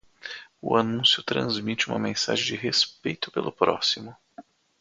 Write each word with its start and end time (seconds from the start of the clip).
O 0.59 0.75
anúncio 0.77 1.21
transmite 1.21 1.87
uma 1.87 1.99
mensagem 1.99 2.43
de 2.43 2.55
respeito 2.65 3.29
pelo 3.29 3.51
próximo. 3.51 4.17